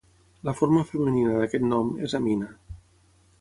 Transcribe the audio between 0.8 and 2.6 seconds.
femenina d'aquest nom és Amina.